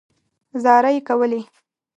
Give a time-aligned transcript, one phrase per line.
[0.63, 1.41] زارۍ کولې.